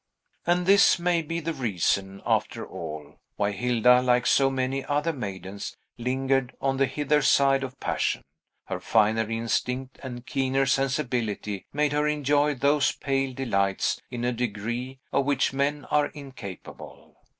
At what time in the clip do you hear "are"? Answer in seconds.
15.91-16.07